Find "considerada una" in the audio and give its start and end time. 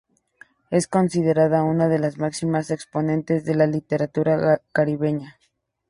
0.87-1.87